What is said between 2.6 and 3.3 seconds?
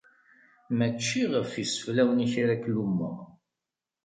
k-lummeɣ.